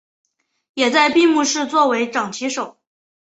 [0.73, 2.79] 也在闭幕式作为掌旗手。